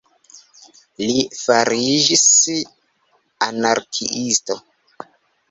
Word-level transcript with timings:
Li 1.01 1.17
fariĝis 1.39 2.23
anarkiisto. 3.49 4.59